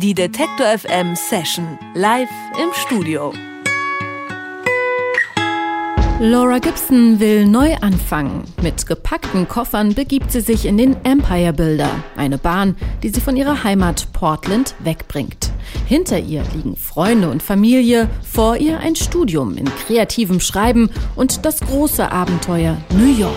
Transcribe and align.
Die 0.00 0.14
Detektor 0.14 0.78
FM 0.78 1.16
Session 1.16 1.76
live 1.94 2.28
im 2.62 2.68
Studio. 2.72 3.32
Laura 6.20 6.60
Gibson 6.60 7.18
will 7.18 7.44
neu 7.44 7.74
anfangen. 7.80 8.44
Mit 8.62 8.86
gepackten 8.86 9.48
Koffern 9.48 9.94
begibt 9.94 10.30
sie 10.30 10.40
sich 10.40 10.66
in 10.66 10.78
den 10.78 10.96
Empire 11.04 11.52
Builder, 11.52 11.90
eine 12.16 12.38
Bahn, 12.38 12.76
die 13.02 13.08
sie 13.08 13.20
von 13.20 13.36
ihrer 13.36 13.64
Heimat 13.64 14.12
Portland 14.12 14.76
wegbringt. 14.78 15.50
Hinter 15.86 16.20
ihr 16.20 16.44
liegen 16.54 16.76
Freunde 16.76 17.28
und 17.28 17.42
Familie, 17.42 18.08
vor 18.22 18.56
ihr 18.56 18.78
ein 18.78 18.94
Studium 18.94 19.56
in 19.56 19.64
kreativem 19.64 20.38
Schreiben 20.38 20.90
und 21.16 21.44
das 21.44 21.58
große 21.58 22.08
Abenteuer 22.12 22.76
New 22.90 23.18
York. 23.18 23.34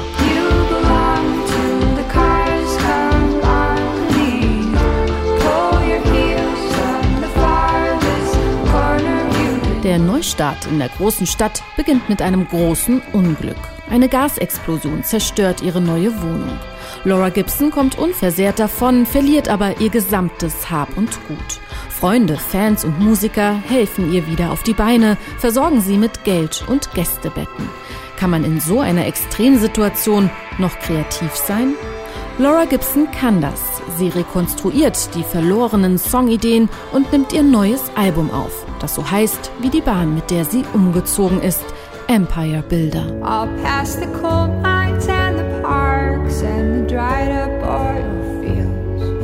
Der 9.91 10.00
Neustart 10.00 10.68
in 10.68 10.80
der 10.80 10.88
großen 10.88 11.27
Stadt 11.27 11.62
beginnt 11.76 12.08
mit 12.08 12.22
einem 12.22 12.48
großen 12.48 13.02
Unglück. 13.12 13.58
Eine 13.90 14.08
Gasexplosion 14.08 15.04
zerstört 15.04 15.62
ihre 15.62 15.82
neue 15.82 16.13
Wohnung. 16.22 16.58
Laura 17.04 17.27
Gibson 17.27 17.72
kommt 17.72 17.98
unversehrt 17.98 18.58
davon, 18.58 19.05
verliert 19.05 19.49
aber 19.49 19.82
ihr 19.82 19.90
gesamtes 19.90 20.72
Hab 20.72 20.96
und 20.96 21.20
Gut. 21.27 21.59
Freunde, 21.90 22.38
Fans 22.38 22.85
und 22.85 23.02
Musiker 23.02 23.54
helfen 23.68 24.13
ihr 24.13 24.27
wieder 24.27 24.54
auf 24.54 24.63
die 24.63 24.73
Beine, 24.73 25.18
versorgen 25.40 25.82
sie 25.82 25.98
mit 25.98 26.23
Geld 26.23 26.63
und 26.70 26.94
Gästebetten. 26.94 27.68
Kann 28.16 28.30
man 28.30 28.46
in 28.46 28.62
so 28.62 28.80
einer 28.80 29.05
Extremsituation 29.08 30.30
noch 30.58 30.80
kreativ 30.80 31.35
sein? 31.35 31.73
Laura 32.38 32.63
Gibson 32.63 33.12
kann 33.12 33.41
das. 33.41 33.82
Sie 33.98 34.08
rekonstruiert 34.08 35.13
die 35.16 35.23
verlorenen 35.23 35.98
Songideen 35.98 36.70
und 36.94 37.12
nimmt 37.12 37.34
ihr 37.34 37.44
neues 37.44 37.91
Album 37.98 38.32
auf 38.32 38.66
das 38.81 38.95
so 38.95 39.09
heißt 39.09 39.52
wie 39.62 39.70
die 39.70 39.82
Bahn, 39.82 40.15
mit 40.15 40.32
der 40.32 40.46
sie 40.46 40.63
umgezogen 40.74 41.41
ist, 41.41 41.63
Empire 42.07 42.63
Builder. 42.68 43.05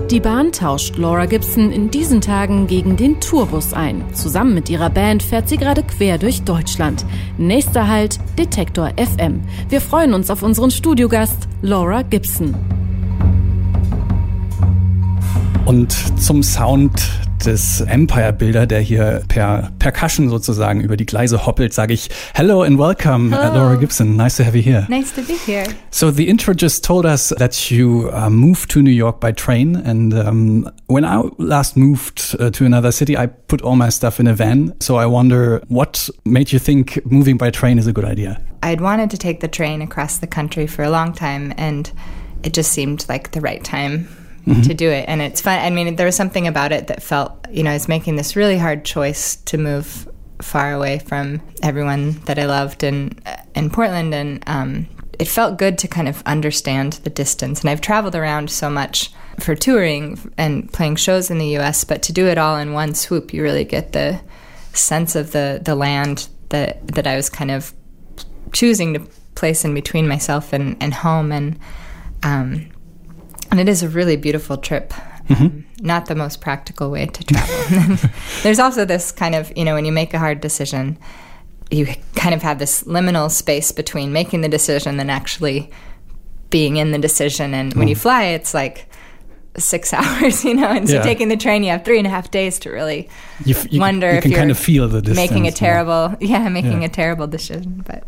Die 0.10 0.22
Bahn 0.22 0.54
tauscht 0.54 0.96
Laura 0.96 1.26
Gibson 1.26 1.70
in 1.70 1.92
diesen 1.92 2.22
Tagen 2.22 2.68
gegen 2.68 2.96
den 2.96 3.20
Tourbus 3.20 3.74
ein. 3.74 4.06
Zusammen 4.14 4.54
mit 4.54 4.70
ihrer 4.70 4.90
Band 4.90 5.22
fährt 5.22 5.50
sie 5.50 5.58
gerade 5.58 5.84
quer 5.84 6.18
durch 6.18 6.44
Deutschland. 6.44 7.06
Nächster 7.38 7.90
Halt 7.90 8.18
Detektor 8.38 8.92
FM. 8.96 9.42
Wir 9.68 9.82
freuen 9.82 10.14
uns 10.14 10.30
auf 10.30 10.44
unseren 10.44 10.72
Studiogast 10.72 11.50
Laura 11.62 12.04
Gibson. 12.04 12.56
Und 15.66 15.92
zum 16.22 16.42
Sound 16.42 17.27
des 17.46 17.82
Empire-Builder, 17.82 18.66
der 18.66 18.80
hier 18.80 19.22
per 19.28 19.72
Percussion 19.80 20.30
sozusagen 20.30 20.82
über 20.82 20.98
die 20.98 21.06
Gleise 21.06 21.46
hoppelt, 21.46 21.74
sage 21.74 21.94
ich 21.94 22.10
Hello 22.34 22.62
and 22.62 22.78
welcome, 22.78 23.34
uh, 23.34 23.40
Hello. 23.40 23.56
Laura 23.56 23.76
Gibson. 23.76 24.16
Nice 24.16 24.38
to 24.38 24.44
have 24.44 24.56
you 24.56 24.64
here. 24.64 24.86
Nice 24.90 25.12
to 25.14 25.22
be 25.22 25.34
here. 25.34 25.66
So 25.92 26.12
the 26.12 26.28
intro 26.28 26.54
just 26.54 26.84
told 26.84 27.06
us 27.06 27.34
that 27.38 27.72
you 27.72 28.10
uh, 28.12 28.30
moved 28.30 28.70
to 28.72 28.82
New 28.82 28.92
York 28.92 29.20
by 29.20 29.32
train, 29.32 29.76
and 29.76 30.14
um, 30.14 30.70
when 30.88 31.06
I 31.06 31.24
last 31.38 31.78
moved 31.78 32.36
uh, 32.40 32.50
to 32.52 32.66
another 32.66 32.92
city, 32.92 33.18
I 33.18 33.28
put 33.28 33.62
all 33.62 33.76
my 33.76 33.90
stuff 33.90 34.20
in 34.20 34.28
a 34.28 34.34
van. 34.34 34.74
So 34.80 34.98
I 34.98 35.06
wonder 35.06 35.62
what 35.68 36.10
made 36.26 36.52
you 36.52 36.60
think 36.60 37.00
moving 37.06 37.38
by 37.38 37.52
train 37.52 37.78
is 37.80 37.88
a 37.88 37.94
good 37.94 38.06
idea. 38.06 38.42
I'd 38.64 38.82
wanted 38.82 39.10
to 39.12 39.18
take 39.18 39.40
the 39.40 39.48
train 39.48 39.82
across 39.82 40.18
the 40.18 40.28
country 40.28 40.68
for 40.68 40.84
a 40.84 40.90
long 40.90 41.14
time, 41.14 41.54
and 41.58 41.92
it 42.44 42.54
just 42.54 42.72
seemed 42.72 43.06
like 43.08 43.32
the 43.32 43.42
right 43.42 43.64
time 43.64 44.08
mm-hmm. 44.48 44.62
to 44.62 44.74
do 44.74 44.90
it. 44.90 45.06
And 45.08 45.22
it's 45.22 45.42
fun. 45.42 45.60
I 45.60 45.70
mean, 45.70 45.96
there 45.96 46.06
was 46.06 46.16
something 46.16 46.48
about 46.48 46.72
it 46.72 46.88
that 46.88 47.04
felt, 47.04 47.34
you 47.52 47.64
know, 47.64 47.72
I 47.72 47.74
was 47.74 47.88
making 47.88 48.16
this 48.16 48.36
really 48.36 48.58
hard 48.58 48.86
choice 48.86 49.36
to 49.36 49.58
move 49.58 50.08
far 50.42 50.72
away 50.72 51.00
from 51.00 51.42
everyone 51.64 52.12
that 52.26 52.38
I 52.40 52.46
loved 52.46 52.84
in 52.84 53.20
in 53.56 53.70
Portland, 53.70 54.14
and 54.14 54.44
um, 54.48 54.88
it 55.20 55.28
felt 55.28 55.58
good 55.58 55.78
to 55.80 55.88
kind 55.88 56.08
of 56.08 56.22
understand 56.26 56.94
the 57.04 57.10
distance. 57.10 57.62
And 57.62 57.70
I've 57.70 57.82
traveled 57.82 58.16
around 58.16 58.50
so 58.52 58.70
much 58.70 59.12
for 59.40 59.56
touring 59.56 60.32
and 60.38 60.72
playing 60.72 60.96
shows 60.96 61.30
in 61.30 61.38
the 61.38 61.48
U.S., 61.60 61.84
but 61.84 62.02
to 62.04 62.14
do 62.14 62.28
it 62.28 62.38
all 62.38 62.58
in 62.58 62.74
one 62.74 62.94
swoop, 62.94 63.34
you 63.34 63.44
really 63.44 63.66
get 63.66 63.94
the 63.94 64.20
sense 64.74 65.16
of 65.16 65.32
the 65.32 65.60
the 65.64 65.76
land 65.76 66.30
that 66.50 66.88
that 66.88 67.08
I 67.08 67.16
was 67.16 67.30
kind 67.30 67.52
of 67.52 67.74
choosing 68.54 68.94
to 68.94 69.02
place 69.36 69.66
in 69.66 69.74
between 69.74 70.08
myself 70.08 70.54
and, 70.54 70.82
and 70.82 70.94
home 70.94 71.32
and 71.32 71.60
um, 72.24 72.70
and 73.52 73.60
it 73.60 73.70
is 73.70 73.84
a 73.84 73.90
really 73.90 74.16
beautiful 74.16 74.58
trip. 74.58 74.94
Mm-hmm. 75.30 75.44
Um, 75.44 75.66
not 75.82 76.06
the 76.06 76.16
most 76.16 76.40
practical 76.42 76.90
way 76.90 77.06
to 77.08 77.24
travel. 77.24 78.10
There's 78.44 78.60
also 78.60 78.86
this 78.86 79.12
kind 79.12 79.36
of, 79.36 79.52
you 79.58 79.66
know, 79.66 79.76
when 79.76 79.86
you 79.86 79.92
make 79.92 80.14
a 80.14 80.20
hard 80.20 80.40
decision, 80.40 80.98
you 81.70 81.88
kind 82.16 82.34
of 82.34 82.42
have 82.42 82.60
this 82.60 82.84
liminal 82.84 83.30
space 83.30 83.72
between 83.72 84.14
making 84.14 84.42
the 84.42 84.50
decision 84.50 85.00
and 85.00 85.12
actually 85.12 85.70
being 86.50 86.78
in 86.78 86.92
the 86.92 86.98
decision. 86.98 87.54
And 87.54 87.74
when 87.74 87.90
you 87.90 87.96
mm. 87.96 88.00
fly, 88.00 88.24
it's 88.24 88.54
like, 88.54 88.88
six 89.58 89.94
hours, 89.94 90.46
you 90.46 90.54
know, 90.54 90.68
and 90.68 90.88
so 90.88 90.96
yeah. 90.96 91.02
taking 91.02 91.30
the 91.30 91.38
train, 91.38 91.64
you 91.64 91.72
have 91.72 91.84
three 91.84 91.98
and 91.98 92.08
a 92.08 92.10
half 92.10 92.32
days 92.32 92.60
to 92.60 92.70
really 92.70 93.10
you, 93.46 93.56
you, 93.70 93.80
wonder 93.80 94.12
you 94.12 94.18
if 94.18 94.26
you're 94.26 94.38
kind 94.38 94.52
of 94.52 94.58
feel 94.58 94.90
the 94.90 95.14
making 95.14 95.48
a 95.48 95.52
terrible, 95.52 96.16
yeah, 96.20 96.50
making 96.50 96.82
yeah. 96.82 96.88
a 96.88 96.90
terrible 96.90 97.28
decision. 97.28 97.84
But 97.86 98.04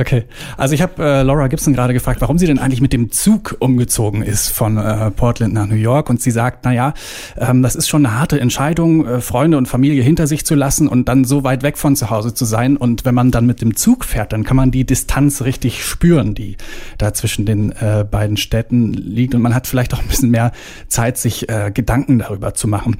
okay, 0.00 0.24
also 0.56 0.74
ich 0.74 0.82
habe 0.82 1.02
äh, 1.02 1.22
Laura 1.22 1.48
Gibson 1.48 1.74
gerade 1.74 1.92
gefragt, 1.92 2.20
warum 2.20 2.38
sie 2.38 2.46
denn 2.46 2.58
eigentlich 2.58 2.80
mit 2.80 2.92
dem 2.92 3.10
Zug 3.10 3.56
umgezogen 3.58 4.22
ist 4.22 4.48
von 4.48 4.76
äh, 4.76 5.10
Portland 5.10 5.54
nach 5.54 5.66
New 5.66 5.74
York, 5.74 6.10
und 6.10 6.20
sie 6.20 6.30
sagt, 6.30 6.64
na 6.64 6.72
ja, 6.72 6.94
ähm, 7.36 7.62
das 7.62 7.74
ist 7.74 7.88
schon 7.88 8.06
eine 8.06 8.18
harte 8.18 8.40
Entscheidung, 8.40 9.06
äh, 9.06 9.20
Freunde 9.20 9.58
und 9.58 9.66
Familie 9.66 10.02
hinter 10.02 10.26
sich 10.26 10.46
zu 10.46 10.54
lassen 10.54 10.88
und 10.88 11.08
dann 11.08 11.24
so 11.24 11.44
weit 11.44 11.62
weg 11.62 11.78
von 11.78 11.96
zu 11.96 12.10
Hause 12.10 12.34
zu 12.34 12.44
sein. 12.44 12.76
Und 12.76 13.04
wenn 13.04 13.14
man 13.14 13.30
dann 13.30 13.46
mit 13.46 13.60
dem 13.60 13.76
Zug 13.76 14.04
fährt, 14.04 14.32
dann 14.32 14.44
kann 14.44 14.56
man 14.56 14.70
die 14.70 14.84
Distanz 14.84 15.42
richtig 15.42 15.84
spüren, 15.84 16.34
die 16.34 16.56
da 16.98 17.12
zwischen 17.14 17.46
den 17.46 17.72
äh, 17.72 18.04
beiden 18.08 18.36
Städten 18.36 18.92
liegt, 18.92 19.34
und 19.34 19.42
man 19.42 19.54
hat 19.54 19.66
vielleicht 19.66 19.94
auch 19.94 20.00
ein 20.00 20.08
bisschen 20.08 20.30
mehr 20.30 20.52
Zeit, 20.88 21.18
sich 21.18 21.48
äh, 21.48 21.70
Gedanken 21.72 22.18
darüber 22.18 22.54
zu 22.54 22.68
machen. 22.68 22.96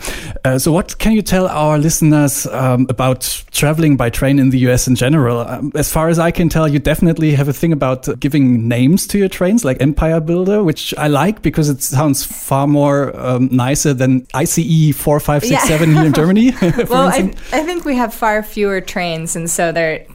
Uh, 0.46 0.58
so 0.58 0.72
what 0.72 0.98
can 0.98 1.12
you 1.12 1.22
tell 1.22 1.46
our 1.52 1.78
listeners 1.78 2.46
um, 2.46 2.86
about 2.88 3.44
traveling 3.52 3.96
by 3.96 4.10
train 4.10 4.38
in 4.38 4.50
the 4.50 4.58
US 4.70 4.88
in 4.88 4.94
general? 4.94 5.40
Um, 5.40 5.72
as 5.74 5.92
far 5.92 6.08
as 6.08 6.18
I 6.18 6.30
can 6.30 6.48
tell, 6.48 6.66
you 6.66 6.78
definitely 6.78 7.34
have 7.34 7.48
a 7.48 7.52
thing 7.52 7.72
about 7.72 8.08
giving 8.18 8.68
names 8.68 9.06
to 9.08 9.18
your 9.18 9.28
trains, 9.28 9.64
like 9.64 9.80
Empire 9.80 10.20
Builder, 10.20 10.62
which 10.62 10.94
I 10.98 11.08
like 11.08 11.42
because 11.42 11.68
it 11.68 11.82
sounds 11.82 12.24
far 12.24 12.66
more 12.66 13.14
um, 13.18 13.48
nicer 13.52 13.94
than 13.94 14.26
ICE 14.34 14.92
4567 14.92 15.90
yeah. 15.90 15.96
here 15.96 16.06
in 16.06 16.12
Germany. 16.12 16.52
well, 16.88 17.08
I, 17.08 17.32
I 17.52 17.62
think 17.64 17.84
we 17.84 17.96
have 17.96 18.12
far 18.12 18.42
fewer 18.42 18.80
trains, 18.80 19.36
and 19.36 19.50
so 19.50 19.72
they're 19.72 20.06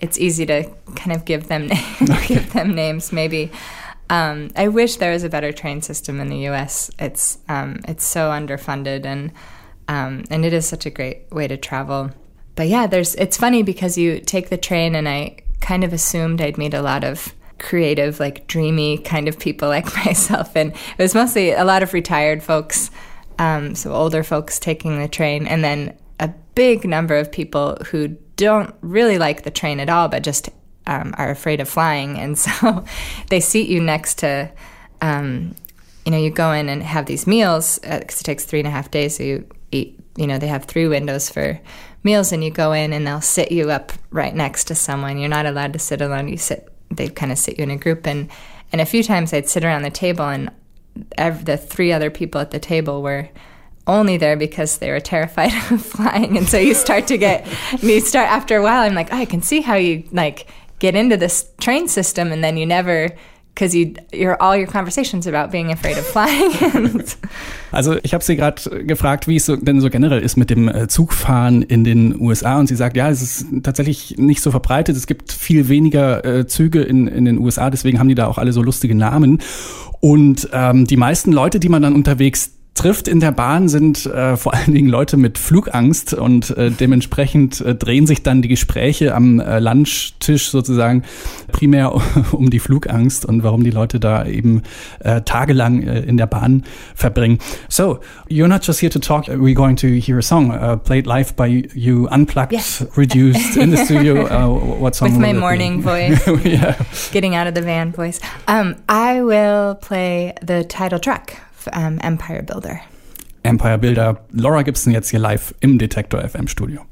it's 0.00 0.18
easy 0.18 0.46
to 0.46 0.64
kind 0.96 1.12
of 1.12 1.24
give 1.24 1.48
them 1.48 1.68
okay. 2.02 2.34
give 2.34 2.52
them 2.52 2.74
names 2.74 3.12
maybe. 3.12 3.50
Um, 4.08 4.50
I 4.56 4.68
wish 4.68 4.96
there 4.96 5.12
was 5.12 5.22
a 5.22 5.28
better 5.28 5.52
train 5.52 5.82
system 5.82 6.18
in 6.20 6.28
the 6.28 6.38
U.S. 6.50 6.90
It's 6.98 7.38
um, 7.48 7.80
it's 7.86 8.04
so 8.04 8.30
underfunded 8.30 9.04
and 9.04 9.30
um, 9.90 10.22
and 10.30 10.44
it 10.44 10.52
is 10.52 10.66
such 10.66 10.86
a 10.86 10.90
great 10.90 11.28
way 11.32 11.48
to 11.48 11.56
travel. 11.56 12.10
But 12.54 12.68
yeah, 12.68 12.86
there's 12.86 13.16
it's 13.16 13.36
funny 13.36 13.64
because 13.64 13.98
you 13.98 14.20
take 14.20 14.48
the 14.48 14.56
train 14.56 14.94
and 14.94 15.08
I 15.08 15.38
kind 15.60 15.82
of 15.82 15.92
assumed 15.92 16.40
I'd 16.40 16.56
meet 16.56 16.74
a 16.74 16.80
lot 16.80 17.02
of 17.02 17.34
creative, 17.58 18.20
like 18.20 18.46
dreamy 18.46 18.98
kind 18.98 19.26
of 19.26 19.36
people 19.36 19.68
like 19.68 19.92
myself, 20.06 20.54
and 20.54 20.72
it 20.72 21.02
was 21.02 21.14
mostly 21.14 21.50
a 21.50 21.64
lot 21.64 21.82
of 21.82 21.92
retired 21.92 22.40
folks, 22.40 22.92
um, 23.40 23.74
so 23.74 23.92
older 23.92 24.22
folks 24.22 24.60
taking 24.60 25.00
the 25.00 25.08
train, 25.08 25.48
and 25.48 25.64
then 25.64 25.98
a 26.20 26.28
big 26.54 26.84
number 26.84 27.16
of 27.16 27.32
people 27.32 27.76
who 27.86 28.16
don't 28.36 28.72
really 28.82 29.18
like 29.18 29.42
the 29.42 29.50
train 29.50 29.80
at 29.80 29.90
all, 29.90 30.06
but 30.06 30.22
just 30.22 30.50
um, 30.86 31.12
are 31.18 31.30
afraid 31.30 31.60
of 31.60 31.68
flying, 31.68 32.16
and 32.16 32.38
so 32.46 32.84
they 33.28 33.40
seat 33.40 33.68
you 33.68 33.80
next 33.80 34.18
to. 34.18 34.52
Um, 35.02 35.56
you 36.04 36.12
know, 36.12 36.18
you 36.18 36.30
go 36.30 36.52
in 36.52 36.68
and 36.68 36.82
have 36.82 37.06
these 37.06 37.26
meals 37.26 37.78
because 37.78 38.18
uh, 38.18 38.20
it 38.20 38.24
takes 38.24 38.44
three 38.44 38.60
and 38.60 38.68
a 38.68 38.70
half 38.70 38.90
days. 38.90 39.16
So 39.16 39.22
you 39.22 39.46
eat. 39.72 39.98
You 40.16 40.26
know, 40.26 40.38
they 40.38 40.48
have 40.48 40.64
three 40.64 40.88
windows 40.88 41.30
for 41.30 41.60
meals, 42.02 42.32
and 42.32 42.42
you 42.42 42.50
go 42.50 42.72
in 42.72 42.92
and 42.92 43.06
they'll 43.06 43.20
sit 43.20 43.52
you 43.52 43.70
up 43.70 43.92
right 44.10 44.34
next 44.34 44.64
to 44.64 44.74
someone. 44.74 45.18
You're 45.18 45.28
not 45.28 45.46
allowed 45.46 45.72
to 45.72 45.78
sit 45.78 46.00
alone. 46.00 46.28
You 46.28 46.36
sit. 46.36 46.68
They 46.90 47.08
kind 47.08 47.30
of 47.30 47.38
sit 47.38 47.58
you 47.58 47.64
in 47.64 47.70
a 47.70 47.76
group, 47.76 48.06
and 48.06 48.28
and 48.72 48.80
a 48.80 48.86
few 48.86 49.02
times 49.02 49.32
I'd 49.32 49.48
sit 49.48 49.64
around 49.64 49.82
the 49.82 49.90
table, 49.90 50.24
and 50.24 50.50
the 51.16 51.56
three 51.56 51.92
other 51.92 52.10
people 52.10 52.40
at 52.40 52.50
the 52.50 52.58
table 52.58 53.02
were 53.02 53.28
only 53.86 54.16
there 54.16 54.36
because 54.36 54.78
they 54.78 54.90
were 54.90 55.00
terrified 55.00 55.52
of 55.70 55.84
flying 55.84 56.36
and 56.36 56.48
so 56.48 56.58
you 56.58 56.74
start 56.74 57.06
to 57.08 57.18
get 57.18 57.46
you 57.82 58.00
start 58.00 58.28
after 58.28 58.56
a 58.56 58.62
while 58.62 58.82
i'm 58.82 58.94
like 58.94 59.12
oh, 59.12 59.16
i 59.16 59.24
can 59.24 59.42
see 59.42 59.60
how 59.60 59.74
you 59.74 60.04
like 60.12 60.48
get 60.78 60.94
into 60.94 61.16
this 61.16 61.50
train 61.60 61.88
system 61.88 62.30
and 62.30 62.44
then 62.44 62.56
you 62.56 62.66
never 62.66 63.08
because 63.60 63.76
you 63.76 63.92
you're 64.12 64.40
all 64.40 64.56
your 64.56 64.66
conversations 64.66 65.26
about 65.26 65.50
being 65.50 65.70
afraid 65.70 65.98
of 65.98 66.06
flying. 66.06 67.04
also 67.72 67.96
ich 68.02 68.14
habe 68.14 68.24
sie 68.24 68.36
gerade 68.36 68.84
gefragt, 68.84 69.28
wie 69.28 69.36
es 69.36 69.44
so, 69.44 69.56
denn 69.56 69.80
so 69.80 69.90
generell 69.90 70.22
ist 70.22 70.36
mit 70.36 70.48
dem 70.48 70.68
äh, 70.68 70.88
Zugfahren 70.88 71.60
in 71.60 71.84
den 71.84 72.18
USA 72.18 72.58
und 72.58 72.68
sie 72.68 72.76
sagt, 72.76 72.96
ja, 72.96 73.10
es 73.10 73.20
ist 73.20 73.46
tatsächlich 73.62 74.16
nicht 74.16 74.40
so 74.40 74.50
verbreitet. 74.50 74.96
Es 74.96 75.06
gibt 75.06 75.30
viel 75.30 75.68
weniger 75.68 76.24
äh, 76.24 76.46
Züge 76.46 76.80
in, 76.80 77.06
in 77.06 77.26
den 77.26 77.38
USA, 77.38 77.68
deswegen 77.68 77.98
haben 77.98 78.08
die 78.08 78.14
da 78.14 78.26
auch 78.26 78.38
alle 78.38 78.52
so 78.52 78.62
lustige 78.62 78.94
Namen. 78.94 79.42
Und 80.00 80.48
ähm, 80.52 80.86
die 80.86 80.96
meisten 80.96 81.30
Leute, 81.30 81.60
die 81.60 81.68
man 81.68 81.82
dann 81.82 81.94
unterwegs 81.94 82.52
trifft 82.80 83.08
in 83.08 83.20
der 83.20 83.30
Bahn, 83.30 83.68
sind 83.68 84.06
äh, 84.06 84.38
vor 84.38 84.54
allen 84.54 84.72
Dingen 84.72 84.88
Leute 84.88 85.18
mit 85.18 85.36
Flugangst 85.36 86.14
und 86.14 86.56
äh, 86.56 86.70
dementsprechend 86.70 87.60
äh, 87.60 87.74
drehen 87.74 88.06
sich 88.06 88.22
dann 88.22 88.40
die 88.40 88.48
Gespräche 88.48 89.14
am 89.14 89.38
äh, 89.38 89.58
Lunchtisch 89.58 90.48
sozusagen 90.48 91.02
primär 91.52 91.94
um 92.32 92.48
die 92.48 92.58
Flugangst 92.58 93.26
und 93.26 93.42
warum 93.42 93.64
die 93.64 93.70
Leute 93.70 94.00
da 94.00 94.24
eben 94.24 94.62
äh, 95.00 95.20
tagelang 95.20 95.82
äh, 95.82 96.00
in 96.00 96.16
der 96.16 96.26
Bahn 96.26 96.64
verbringen. 96.94 97.38
So, 97.68 97.98
you're 98.30 98.48
not 98.48 98.66
just 98.66 98.80
here 98.80 98.90
to 98.90 98.98
talk, 98.98 99.26
we're 99.26 99.52
going 99.52 99.76
to 99.76 99.88
hear 99.88 100.16
a 100.16 100.22
song 100.22 100.50
uh, 100.50 100.78
played 100.78 101.06
live 101.06 101.36
by 101.36 101.48
you, 101.74 102.08
unplugged, 102.10 102.52
yes. 102.52 102.86
reduced 102.96 103.58
in 103.58 103.72
the 103.72 103.84
studio. 103.84 104.24
Uh, 104.24 104.48
what 104.80 104.94
song? 104.94 105.10
With 105.10 105.20
my 105.20 105.34
morning 105.34 105.82
voice, 105.84 106.26
yeah. 106.46 106.82
getting 107.12 107.34
out 107.34 107.46
of 107.46 107.52
the 107.52 107.60
van 107.60 107.92
voice. 107.92 108.20
Um, 108.48 108.76
I 108.88 109.20
will 109.22 109.74
play 109.74 110.32
the 110.40 110.64
title 110.64 110.98
track 110.98 111.42
um, 111.68 111.98
Empire 111.98 112.42
Builder. 112.42 112.80
Empire 113.42 113.78
Builder. 113.78 114.24
Laura 114.32 114.62
Gibson 114.62 114.92
jetzt 114.92 115.10
hier 115.10 115.18
live 115.18 115.54
im 115.60 115.78
Detektor 115.78 116.20
FM 116.20 116.48
Studio. 116.48 116.82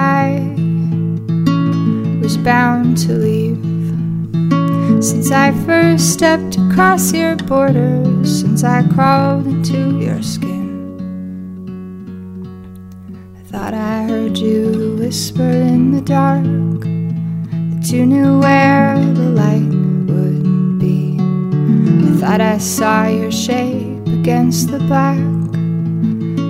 I 0.00 0.40
was 2.22 2.38
bound 2.38 2.96
to 3.04 3.12
leave 3.12 3.60
since 5.04 5.30
I 5.30 5.52
first 5.66 6.14
stepped 6.14 6.56
across 6.56 7.12
your 7.12 7.36
borders, 7.36 8.40
since 8.40 8.64
I 8.64 8.82
crawled 8.94 9.46
into 9.46 9.98
your 9.98 10.22
skin. 10.22 10.70
I 13.38 13.42
thought 13.50 13.74
I 13.74 14.04
heard 14.04 14.38
you 14.38 14.96
whisper 14.98 15.42
in 15.42 15.92
the 15.92 16.00
dark 16.00 16.80
that 17.72 17.90
you 17.92 18.06
knew 18.06 18.40
where 18.40 18.98
the 18.98 19.30
light 19.42 19.72
would 20.10 20.78
be. 20.78 21.18
I 22.08 22.20
thought 22.20 22.40
I 22.40 22.56
saw 22.56 23.06
your 23.06 23.32
shape 23.32 24.06
against 24.06 24.70
the 24.70 24.78
black. 24.78 25.18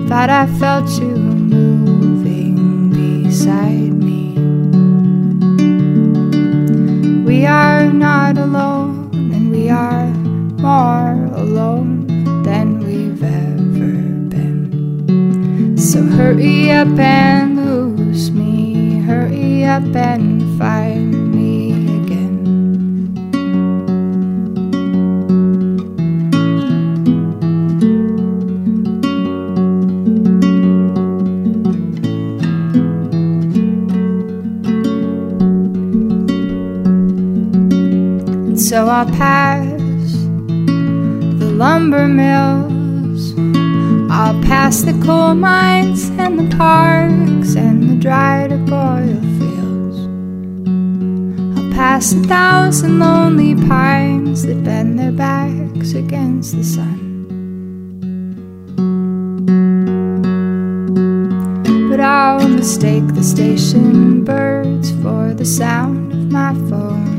Thought 0.07 0.29
I 0.29 0.47
felt 0.57 0.89
you 1.01 1.40
beside 3.51 3.93
me. 3.93 4.33
We 7.25 7.45
are 7.45 7.91
not 7.91 8.37
alone, 8.37 9.09
and 9.13 9.51
we 9.51 9.69
are 9.69 10.07
more 10.67 11.25
alone 11.35 12.07
than 12.43 12.79
we've 12.79 13.21
ever 13.23 13.93
been. 14.29 15.77
So 15.77 16.01
hurry 16.03 16.71
up 16.71 16.97
and 16.99 17.65
lose 17.65 18.31
me, 18.31 18.99
hurry 18.99 19.65
up 19.65 19.95
and 19.95 20.40
I'll 39.01 39.09
pass 39.13 40.11
the 41.39 41.51
lumber 41.55 42.07
mills. 42.07 43.33
I'll 44.11 44.39
pass 44.43 44.81
the 44.81 44.93
coal 45.03 45.33
mines 45.33 46.09
and 46.19 46.37
the 46.37 46.55
parks 46.55 47.55
and 47.55 47.89
the 47.89 47.95
dried 47.95 48.53
up 48.53 48.71
oil 48.71 49.19
fields. 49.39 49.97
I'll 51.57 51.73
pass 51.73 52.13
a 52.13 52.21
thousand 52.27 52.99
lonely 52.99 53.55
pines 53.55 54.43
that 54.43 54.63
bend 54.63 54.99
their 54.99 55.11
backs 55.11 55.93
against 55.93 56.55
the 56.55 56.63
sun. 56.63 56.99
But 61.89 61.99
I'll 61.99 62.47
mistake 62.47 63.07
the 63.15 63.23
station 63.23 64.23
birds 64.23 64.91
for 65.01 65.33
the 65.33 65.45
sound 65.45 66.11
of 66.11 66.31
my 66.31 66.53
phone. 66.69 67.10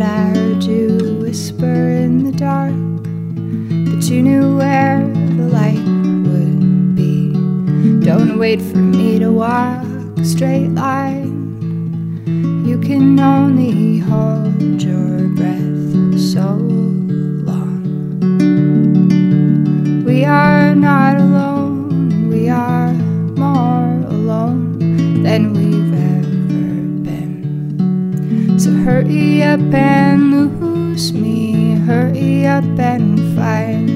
You 0.00 1.18
whisper 1.22 1.64
in 1.64 2.24
the 2.24 2.32
dark 2.32 2.74
that 3.88 4.10
you 4.10 4.22
knew 4.22 4.58
where 4.58 5.06
the 5.38 5.48
light 5.48 5.82
would 6.26 6.94
be. 6.94 7.32
Don't 8.04 8.38
wait 8.38 8.60
for 8.60 8.76
me 8.76 9.18
to 9.18 9.30
walk 9.32 9.82
a 10.18 10.24
straight 10.24 10.68
line. 10.68 11.32
You 12.66 12.78
can 12.78 13.18
only 13.18 13.98
hold 13.98 14.82
your 14.82 15.28
breath 15.28 16.20
so 16.20 16.56
long. 17.48 17.82
We 20.04 20.24
are 20.26 20.74
not 20.74 21.16
alone, 21.16 21.55
So 28.66 28.72
hurry 28.72 29.44
up 29.44 29.60
and 29.72 30.58
lose 30.60 31.12
me, 31.12 31.76
hurry 31.86 32.48
up 32.48 32.64
and 32.80 33.16
find 33.36 33.95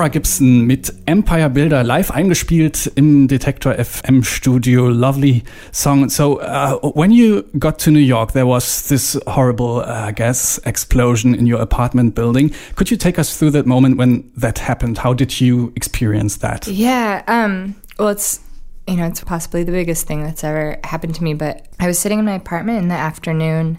Laura 0.00 0.08
Gibson 0.08 0.62
mit 0.62 0.94
Empire 1.04 1.50
Builder 1.50 1.84
live 1.84 2.10
eingespielt 2.10 2.90
im 2.94 3.28
Detektor 3.28 3.74
FM 3.74 4.22
Studio. 4.22 4.88
Lovely 4.88 5.42
song. 5.72 6.08
So, 6.08 6.40
uh, 6.40 6.78
when 6.94 7.10
you 7.10 7.42
got 7.58 7.78
to 7.80 7.90
New 7.90 7.98
York, 7.98 8.32
there 8.32 8.46
was 8.46 8.88
this 8.88 9.20
horrible 9.26 9.82
uh, 9.84 10.10
gas 10.12 10.58
explosion 10.64 11.34
in 11.34 11.46
your 11.46 11.60
apartment 11.60 12.14
building. 12.14 12.50
Could 12.76 12.90
you 12.90 12.96
take 12.96 13.18
us 13.18 13.36
through 13.36 13.50
that 13.50 13.66
moment 13.66 13.98
when 13.98 14.24
that 14.38 14.60
happened? 14.60 14.96
How 14.96 15.12
did 15.12 15.38
you 15.38 15.70
experience 15.76 16.38
that? 16.38 16.66
Yeah. 16.66 17.22
Um, 17.26 17.74
well, 17.98 18.08
it's 18.08 18.40
you 18.88 18.96
know, 18.96 19.06
it's 19.06 19.22
possibly 19.22 19.64
the 19.64 19.72
biggest 19.72 20.06
thing 20.06 20.24
that's 20.24 20.42
ever 20.42 20.78
happened 20.82 21.14
to 21.16 21.22
me. 21.22 21.34
But 21.34 21.66
I 21.78 21.86
was 21.86 21.98
sitting 21.98 22.20
in 22.20 22.24
my 22.24 22.36
apartment 22.36 22.78
in 22.78 22.88
the 22.88 22.94
afternoon 22.94 23.76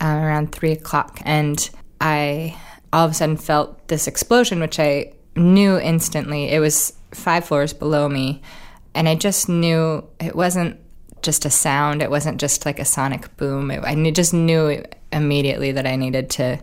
uh, 0.00 0.06
around 0.06 0.52
three 0.52 0.70
o'clock, 0.70 1.18
and 1.24 1.68
I 2.00 2.56
all 2.92 3.06
of 3.06 3.10
a 3.10 3.14
sudden 3.14 3.36
felt 3.36 3.88
this 3.88 4.06
explosion, 4.06 4.60
which 4.60 4.78
I 4.78 5.14
knew 5.36 5.78
instantly. 5.78 6.50
It 6.50 6.60
was 6.60 6.92
five 7.12 7.44
floors 7.44 7.72
below 7.72 8.08
me, 8.08 8.42
and 8.94 9.08
I 9.08 9.14
just 9.14 9.48
knew 9.48 10.06
it 10.20 10.34
wasn't 10.34 10.78
just 11.22 11.44
a 11.44 11.50
sound. 11.50 12.02
It 12.02 12.10
wasn't 12.10 12.40
just 12.40 12.66
like 12.66 12.78
a 12.78 12.84
sonic 12.84 13.36
boom. 13.36 13.70
It, 13.70 13.82
I 13.82 14.10
just 14.10 14.34
knew 14.34 14.82
immediately 15.12 15.72
that 15.72 15.86
I 15.86 15.96
needed 15.96 16.30
to 16.30 16.60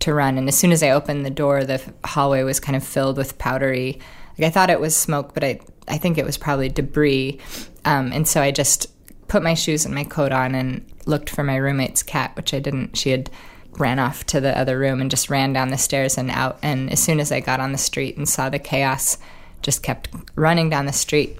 to 0.00 0.14
run. 0.14 0.36
And 0.36 0.48
as 0.48 0.58
soon 0.58 0.72
as 0.72 0.82
I 0.82 0.90
opened 0.90 1.24
the 1.24 1.30
door, 1.30 1.64
the 1.64 1.80
hallway 2.04 2.42
was 2.42 2.58
kind 2.60 2.76
of 2.76 2.84
filled 2.84 3.16
with 3.16 3.38
powdery. 3.38 4.00
Like 4.38 4.48
I 4.48 4.50
thought 4.50 4.70
it 4.70 4.80
was 4.80 4.96
smoke, 4.96 5.34
but 5.34 5.44
I 5.44 5.60
I 5.88 5.98
think 5.98 6.18
it 6.18 6.24
was 6.24 6.36
probably 6.36 6.68
debris. 6.68 7.40
Um, 7.84 8.12
and 8.12 8.26
so 8.26 8.40
I 8.40 8.50
just 8.50 8.86
put 9.28 9.42
my 9.42 9.54
shoes 9.54 9.84
and 9.84 9.94
my 9.94 10.04
coat 10.04 10.32
on 10.32 10.54
and 10.54 10.84
looked 11.06 11.30
for 11.30 11.42
my 11.42 11.56
roommate's 11.56 12.02
cat, 12.02 12.36
which 12.36 12.52
I 12.54 12.60
didn't. 12.60 12.96
She 12.96 13.10
had 13.10 13.30
ran 13.78 13.98
off 13.98 14.24
to 14.26 14.40
the 14.40 14.56
other 14.58 14.78
room 14.78 15.00
and 15.00 15.10
just 15.10 15.30
ran 15.30 15.52
down 15.52 15.68
the 15.68 15.78
stairs 15.78 16.18
and 16.18 16.30
out. 16.30 16.58
And 16.62 16.90
as 16.90 17.02
soon 17.02 17.20
as 17.20 17.32
I 17.32 17.40
got 17.40 17.60
on 17.60 17.72
the 17.72 17.78
street 17.78 18.16
and 18.16 18.28
saw 18.28 18.48
the 18.48 18.58
chaos, 18.58 19.18
just 19.62 19.82
kept 19.82 20.08
running 20.34 20.68
down 20.70 20.86
the 20.86 20.92
street, 20.92 21.38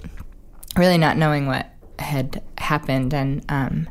really 0.77 0.97
not 0.97 1.17
knowing 1.17 1.45
what 1.45 1.69
had 1.99 2.41
happened. 2.57 3.13
And 3.13 3.45
um, 3.49 3.89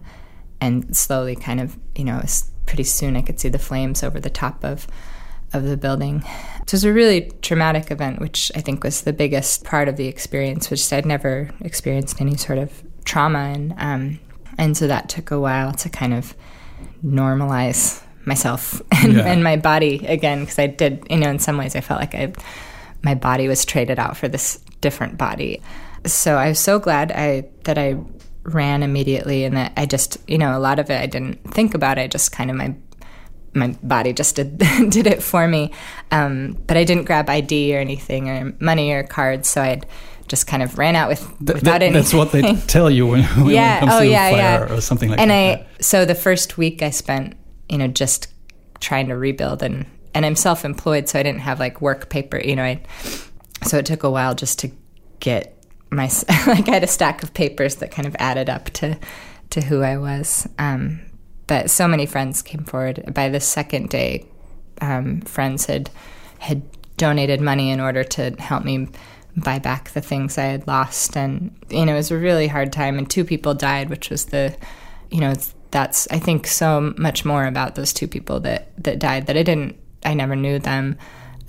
and 0.60 0.96
slowly, 0.96 1.34
kind 1.34 1.60
of, 1.60 1.76
you 1.96 2.04
know, 2.04 2.22
pretty 2.66 2.84
soon 2.84 3.16
I 3.16 3.22
could 3.22 3.40
see 3.40 3.48
the 3.48 3.58
flames 3.58 4.02
over 4.02 4.20
the 4.20 4.30
top 4.30 4.64
of 4.64 4.86
of 5.52 5.64
the 5.64 5.76
building. 5.76 6.22
So 6.22 6.62
it 6.62 6.72
was 6.72 6.84
a 6.84 6.92
really 6.92 7.30
traumatic 7.42 7.90
event, 7.90 8.20
which 8.20 8.50
I 8.54 8.60
think 8.60 8.84
was 8.84 9.02
the 9.02 9.12
biggest 9.12 9.64
part 9.64 9.88
of 9.88 9.96
the 9.96 10.06
experience, 10.06 10.70
which 10.70 10.92
I'd 10.92 11.04
never 11.04 11.50
experienced 11.60 12.20
any 12.20 12.36
sort 12.36 12.58
of 12.58 12.82
trauma, 13.04 13.38
and 13.38 13.74
um, 13.76 14.20
and 14.58 14.76
so 14.76 14.86
that 14.86 15.08
took 15.08 15.30
a 15.30 15.40
while 15.40 15.72
to 15.72 15.88
kind 15.88 16.14
of 16.14 16.34
normalize 17.04 18.02
myself 18.24 18.80
and, 19.02 19.14
yeah. 19.14 19.26
and 19.26 19.42
my 19.42 19.56
body 19.56 20.06
again 20.06 20.40
because 20.40 20.58
I 20.58 20.66
did 20.66 21.06
you 21.10 21.18
know 21.18 21.30
in 21.30 21.38
some 21.38 21.56
ways 21.56 21.76
I 21.76 21.80
felt 21.80 22.00
like 22.00 22.14
I 22.14 22.32
my 23.02 23.14
body 23.14 23.48
was 23.48 23.64
traded 23.64 23.98
out 23.98 24.16
for 24.16 24.28
this 24.28 24.58
different 24.80 25.18
body 25.18 25.60
so 26.06 26.36
I 26.36 26.48
was 26.48 26.60
so 26.60 26.78
glad 26.78 27.12
I 27.12 27.48
that 27.64 27.78
I 27.78 27.96
ran 28.44 28.82
immediately 28.82 29.44
and 29.44 29.56
that 29.56 29.72
I 29.76 29.86
just 29.86 30.18
you 30.28 30.38
know 30.38 30.56
a 30.56 30.60
lot 30.60 30.78
of 30.78 30.90
it 30.90 31.00
I 31.00 31.06
didn't 31.06 31.52
think 31.52 31.74
about 31.74 31.98
I 31.98 32.06
just 32.06 32.32
kind 32.32 32.50
of 32.50 32.56
my 32.56 32.74
my 33.54 33.76
body 33.82 34.12
just 34.12 34.36
did 34.36 34.58
did 34.88 35.06
it 35.06 35.22
for 35.22 35.46
me 35.46 35.72
um, 36.10 36.56
but 36.66 36.76
I 36.76 36.84
didn't 36.84 37.04
grab 37.04 37.28
ID 37.28 37.76
or 37.76 37.80
anything 37.80 38.28
or 38.28 38.54
money 38.60 38.92
or 38.92 39.02
cards 39.02 39.48
so 39.48 39.62
I'd 39.62 39.86
just 40.28 40.46
kind 40.46 40.62
of 40.62 40.78
ran 40.78 40.96
out 40.96 41.10
with 41.10 41.20
Th- 41.44 41.54
without 41.54 41.82
anything. 41.82 41.92
That's 41.92 42.14
what 42.14 42.32
they 42.32 42.54
tell 42.66 42.88
you 42.88 43.06
when, 43.06 43.22
when 43.36 43.50
yeah. 43.50 43.76
it 43.76 43.80
comes 43.80 43.92
oh, 43.92 44.00
to 44.00 44.06
yeah, 44.06 44.30
fire 44.30 44.38
yeah. 44.38 44.74
or 44.74 44.80
something 44.80 45.10
like 45.10 45.18
and 45.18 45.30
that. 45.30 45.34
And 45.34 45.60
I 45.60 45.82
so 45.82 46.04
the 46.04 46.14
first 46.14 46.56
week 46.56 46.82
I 46.82 46.88
spent 46.88 47.34
you 47.72 47.78
know, 47.78 47.88
just 47.88 48.28
trying 48.80 49.08
to 49.08 49.16
rebuild 49.16 49.62
and 49.62 49.86
and 50.14 50.26
I'm 50.26 50.36
self-employed, 50.36 51.08
so 51.08 51.18
I 51.18 51.22
didn't 51.22 51.40
have 51.40 51.58
like 51.58 51.80
work 51.80 52.10
paper, 52.10 52.38
you 52.38 52.54
know. 52.54 52.64
I, 52.64 52.82
so 53.64 53.78
it 53.78 53.86
took 53.86 54.02
a 54.02 54.10
while 54.10 54.34
just 54.34 54.58
to 54.58 54.70
get 55.20 55.56
my 55.90 56.04
like 56.46 56.68
I 56.68 56.72
had 56.74 56.84
a 56.84 56.88
stack 56.88 57.22
of 57.22 57.32
papers 57.32 57.76
that 57.76 57.90
kind 57.90 58.06
of 58.06 58.14
added 58.18 58.50
up 58.50 58.66
to 58.74 58.98
to 59.50 59.62
who 59.62 59.80
I 59.82 59.96
was. 59.96 60.46
Um, 60.58 61.00
but 61.46 61.70
so 61.70 61.88
many 61.88 62.04
friends 62.04 62.42
came 62.42 62.64
forward. 62.64 63.14
By 63.14 63.30
the 63.30 63.40
second 63.40 63.88
day, 63.88 64.26
um, 64.82 65.22
friends 65.22 65.64
had 65.64 65.88
had 66.40 66.62
donated 66.98 67.40
money 67.40 67.70
in 67.70 67.80
order 67.80 68.04
to 68.04 68.32
help 68.38 68.64
me 68.64 68.88
buy 69.34 69.58
back 69.58 69.90
the 69.90 70.02
things 70.02 70.36
I 70.36 70.44
had 70.44 70.66
lost, 70.66 71.16
and 71.16 71.56
you 71.70 71.86
know 71.86 71.94
it 71.94 71.96
was 71.96 72.10
a 72.10 72.18
really 72.18 72.48
hard 72.48 72.70
time. 72.70 72.98
And 72.98 73.08
two 73.08 73.24
people 73.24 73.54
died, 73.54 73.88
which 73.88 74.10
was 74.10 74.26
the 74.26 74.54
you 75.10 75.20
know 75.20 75.32
that's 75.72 76.06
I 76.10 76.20
think 76.20 76.46
so 76.46 76.94
much 76.96 77.24
more 77.24 77.44
about 77.46 77.74
those 77.74 77.92
two 77.92 78.06
people 78.06 78.38
that 78.40 78.72
that 78.84 79.00
died 79.00 79.26
that 79.26 79.36
I 79.36 79.42
didn't 79.42 79.76
I 80.04 80.14
never 80.14 80.36
knew 80.36 80.60
them. 80.60 80.96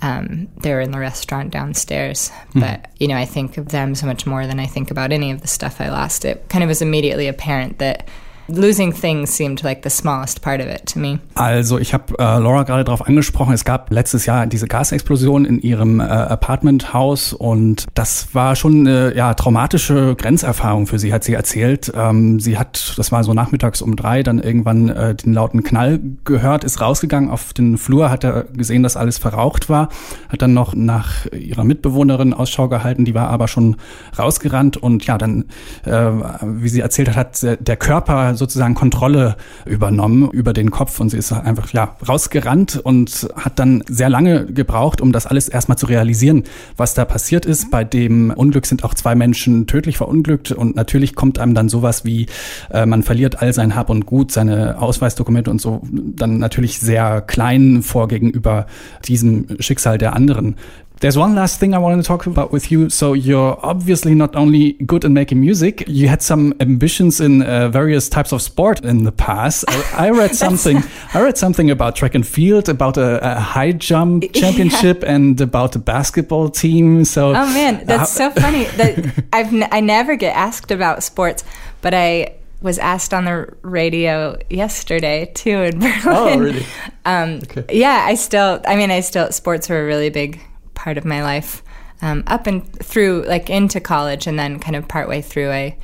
Um, 0.02 0.48
they 0.60 0.72
were 0.72 0.80
in 0.80 0.90
the 0.90 0.98
restaurant 0.98 1.50
downstairs, 1.50 2.30
mm. 2.52 2.60
but 2.60 2.90
you 2.98 3.06
know 3.06 3.16
I 3.16 3.26
think 3.26 3.58
of 3.58 3.68
them 3.68 3.94
so 3.94 4.06
much 4.06 4.26
more 4.26 4.46
than 4.46 4.58
I 4.58 4.66
think 4.66 4.90
about 4.90 5.12
any 5.12 5.30
of 5.30 5.40
the 5.40 5.48
stuff 5.48 5.80
I 5.80 5.90
lost. 5.90 6.24
It 6.24 6.48
kind 6.48 6.64
of 6.64 6.68
was 6.68 6.82
immediately 6.82 7.28
apparent 7.28 7.78
that 7.78 8.08
Losing 8.46 8.92
things 8.92 9.34
seemed 9.34 9.62
like 9.62 9.82
the 9.82 9.90
smallest 9.90 10.42
part 10.42 10.60
of 10.60 10.66
it 10.66 10.84
to 10.92 10.98
me. 10.98 11.18
Also, 11.34 11.78
ich 11.78 11.94
habe 11.94 12.14
äh, 12.18 12.22
Laura 12.22 12.64
gerade 12.64 12.84
darauf 12.84 13.06
angesprochen. 13.06 13.54
Es 13.54 13.64
gab 13.64 13.90
letztes 13.90 14.26
Jahr 14.26 14.46
diese 14.46 14.66
Gasexplosion 14.66 15.46
in 15.46 15.60
ihrem 15.60 16.00
äh, 16.00 16.02
Apartmenthaus 16.02 17.32
und 17.32 17.86
das 17.94 18.34
war 18.34 18.54
schon 18.54 18.86
eine 18.86 19.16
ja, 19.16 19.32
traumatische 19.32 20.14
Grenzerfahrung 20.14 20.86
für 20.86 20.98
sie, 20.98 21.14
hat 21.14 21.24
sie 21.24 21.32
erzählt. 21.32 21.90
Ähm, 21.96 22.38
sie 22.38 22.58
hat, 22.58 22.94
das 22.98 23.12
war 23.12 23.24
so 23.24 23.32
nachmittags 23.32 23.80
um 23.80 23.96
drei, 23.96 24.22
dann 24.22 24.38
irgendwann 24.38 24.90
äh, 24.90 25.14
den 25.14 25.32
lauten 25.32 25.62
Knall 25.62 26.00
gehört, 26.24 26.64
ist 26.64 26.82
rausgegangen 26.82 27.30
auf 27.30 27.54
den 27.54 27.78
Flur, 27.78 28.10
hat 28.10 28.24
er 28.24 28.44
gesehen, 28.44 28.82
dass 28.82 28.98
alles 28.98 29.16
verraucht 29.16 29.70
war, 29.70 29.88
hat 30.28 30.42
dann 30.42 30.52
noch 30.52 30.74
nach 30.74 31.26
ihrer 31.32 31.64
Mitbewohnerin 31.64 32.34
Ausschau 32.34 32.68
gehalten, 32.68 33.06
die 33.06 33.14
war 33.14 33.30
aber 33.30 33.48
schon 33.48 33.76
rausgerannt 34.18 34.76
und 34.76 35.06
ja, 35.06 35.16
dann, 35.16 35.46
äh, 35.84 36.10
wie 36.42 36.68
sie 36.68 36.80
erzählt 36.80 37.08
hat, 37.08 37.14
hat 37.42 37.58
der 37.60 37.76
Körper 37.76 38.33
sozusagen 38.36 38.74
Kontrolle 38.74 39.36
übernommen 39.64 40.30
über 40.30 40.52
den 40.52 40.70
Kopf 40.70 41.00
und 41.00 41.10
sie 41.10 41.18
ist 41.18 41.32
einfach 41.32 41.72
ja 41.72 41.96
rausgerannt 42.06 42.80
und 42.82 43.28
hat 43.36 43.58
dann 43.58 43.82
sehr 43.88 44.08
lange 44.08 44.46
gebraucht, 44.46 45.00
um 45.00 45.12
das 45.12 45.26
alles 45.26 45.48
erstmal 45.48 45.78
zu 45.78 45.86
realisieren, 45.86 46.44
was 46.76 46.94
da 46.94 47.04
passiert 47.04 47.46
ist. 47.46 47.70
Bei 47.70 47.84
dem 47.84 48.30
Unglück 48.30 48.66
sind 48.66 48.84
auch 48.84 48.94
zwei 48.94 49.14
Menschen 49.14 49.66
tödlich 49.66 49.96
verunglückt 49.96 50.52
und 50.52 50.76
natürlich 50.76 51.14
kommt 51.14 51.38
einem 51.38 51.54
dann 51.54 51.68
sowas 51.68 52.04
wie 52.04 52.26
äh, 52.70 52.86
man 52.86 53.02
verliert 53.02 53.40
all 53.40 53.52
sein 53.52 53.74
Hab 53.74 53.90
und 53.90 54.06
Gut, 54.06 54.32
seine 54.32 54.80
Ausweisdokumente 54.80 55.50
und 55.50 55.60
so 55.60 55.82
dann 55.90 56.38
natürlich 56.38 56.78
sehr 56.78 57.20
klein 57.20 57.82
vor 57.82 58.08
gegenüber 58.08 58.66
diesem 59.06 59.46
Schicksal 59.60 59.98
der 59.98 60.14
anderen. 60.14 60.56
There's 61.00 61.18
one 61.18 61.34
last 61.34 61.58
thing 61.60 61.74
I 61.74 61.78
wanted 61.78 61.96
to 61.96 62.02
talk 62.02 62.26
about 62.26 62.52
with 62.52 62.70
you. 62.70 62.88
So 62.88 63.12
you're 63.12 63.58
obviously 63.62 64.14
not 64.14 64.34
only 64.36 64.72
good 64.74 65.04
at 65.04 65.10
making 65.10 65.40
music, 65.40 65.84
you 65.86 66.08
had 66.08 66.22
some 66.22 66.54
ambitions 66.60 67.20
in 67.20 67.42
uh, 67.42 67.68
various 67.68 68.08
types 68.08 68.32
of 68.32 68.40
sport 68.40 68.84
in 68.84 69.04
the 69.04 69.12
past. 69.12 69.64
I, 69.68 70.06
I 70.06 70.10
read 70.10 70.34
something. 70.44 70.82
I 71.12 71.20
read 71.20 71.36
something 71.36 71.70
about 71.70 71.96
track 71.96 72.14
and 72.14 72.26
field, 72.26 72.68
about 72.68 72.96
a, 72.96 73.18
a 73.36 73.40
high 73.40 73.72
jump 73.72 74.24
championship, 74.32 75.02
yeah. 75.02 75.14
and 75.14 75.40
about 75.40 75.76
a 75.76 75.78
basketball 75.78 76.48
team. 76.48 77.04
So 77.04 77.30
oh 77.30 77.46
man, 77.52 77.84
that's 77.84 78.18
uh, 78.18 78.30
so 78.30 78.40
funny. 78.40 78.64
That 78.74 79.24
I've 79.32 79.52
n- 79.52 79.68
I 79.70 79.80
never 79.80 80.16
get 80.16 80.34
asked 80.34 80.70
about 80.70 81.02
sports, 81.02 81.44
but 81.82 81.92
I 81.92 82.36
was 82.62 82.78
asked 82.78 83.12
on 83.12 83.26
the 83.26 83.54
radio 83.62 84.38
yesterday 84.48 85.30
too 85.34 85.62
in 85.64 85.80
Berlin. 85.80 86.02
Oh, 86.06 86.38
really? 86.38 86.66
Um, 87.04 87.40
okay. 87.42 87.64
Yeah, 87.70 88.04
I 88.06 88.14
still. 88.14 88.62
I 88.66 88.76
mean, 88.76 88.90
I 88.90 89.00
still. 89.00 89.30
Sports 89.32 89.68
were 89.68 89.82
a 89.82 89.84
really 89.84 90.08
big 90.08 90.40
part 90.84 90.98
of 90.98 91.04
my 91.06 91.22
life 91.22 91.62
um, 92.02 92.22
up 92.26 92.46
and 92.46 92.70
through, 92.80 93.22
like 93.22 93.48
into 93.48 93.80
college, 93.80 94.26
and 94.26 94.38
then 94.38 94.60
kind 94.60 94.76
of 94.76 94.86
partway 94.86 95.22
through, 95.22 95.50
I 95.50 95.78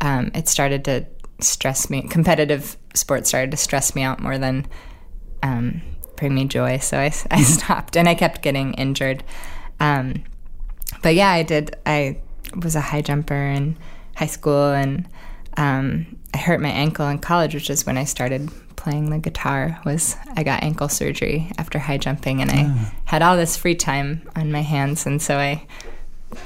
um, 0.00 0.30
it 0.34 0.48
started 0.48 0.86
to 0.86 1.06
stress 1.40 1.90
me. 1.90 2.08
Competitive 2.08 2.78
sports 2.94 3.28
started 3.28 3.50
to 3.50 3.58
stress 3.58 3.94
me 3.94 4.02
out 4.02 4.20
more 4.20 4.38
than 4.38 4.66
um, 5.42 5.82
bring 6.16 6.34
me 6.34 6.46
joy. 6.46 6.78
So 6.78 6.98
I, 6.98 7.04
I 7.04 7.08
mm-hmm. 7.08 7.42
stopped, 7.42 7.96
and 7.96 8.08
I 8.08 8.14
kept 8.14 8.40
getting 8.40 8.72
injured. 8.74 9.22
Um, 9.78 10.24
but 11.02 11.14
yeah, 11.14 11.30
I 11.30 11.42
did. 11.42 11.76
I 11.84 12.18
was 12.56 12.74
a 12.74 12.80
high 12.80 13.02
jumper 13.02 13.34
in 13.34 13.76
high 14.16 14.26
school, 14.26 14.72
and 14.72 15.06
um, 15.58 16.16
I 16.32 16.38
hurt 16.38 16.62
my 16.62 16.70
ankle 16.70 17.06
in 17.08 17.18
college, 17.18 17.52
which 17.52 17.68
is 17.68 17.84
when 17.84 17.98
I 17.98 18.04
started 18.04 18.48
playing 18.78 19.10
the 19.10 19.18
guitar 19.18 19.78
was 19.84 20.16
I 20.36 20.42
got 20.44 20.62
ankle 20.62 20.88
surgery 20.88 21.50
after 21.58 21.78
high 21.78 21.98
jumping 21.98 22.40
and 22.40 22.50
I 22.50 22.64
ah. 22.68 22.94
had 23.04 23.22
all 23.22 23.36
this 23.36 23.56
free 23.56 23.74
time 23.74 24.22
on 24.34 24.50
my 24.50 24.62
hands 24.62 25.04
and 25.04 25.20
so 25.20 25.36
I 25.36 25.66